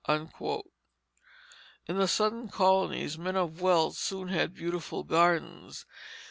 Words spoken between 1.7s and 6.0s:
the Southern colonies men of wealth soon had beautiful gardens.